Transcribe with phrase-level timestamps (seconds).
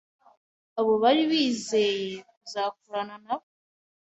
[0.79, 3.45] abo bari bizeye kuzakorana nabo